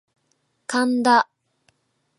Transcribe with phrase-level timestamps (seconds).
[0.65, 1.29] 神田